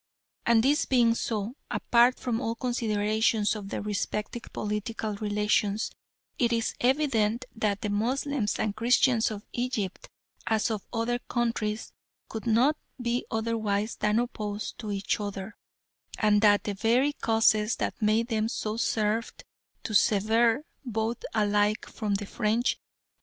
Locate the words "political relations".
4.51-5.91